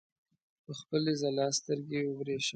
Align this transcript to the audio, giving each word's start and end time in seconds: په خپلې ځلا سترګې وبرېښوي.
په 0.63 0.71
خپلې 0.79 1.11
ځلا 1.21 1.47
سترګې 1.59 1.99
وبرېښوي. 2.05 2.49